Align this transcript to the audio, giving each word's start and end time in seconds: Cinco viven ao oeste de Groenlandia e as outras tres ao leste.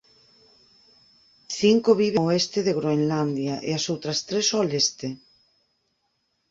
Cinco 1.59 1.89
viven 2.01 2.21
ao 2.21 2.29
oeste 2.31 2.59
de 2.67 2.75
Groenlandia 2.79 3.55
e 3.67 3.69
as 3.77 3.85
outras 3.93 4.19
tres 4.27 4.47
ao 4.51 4.63
leste. 4.71 5.09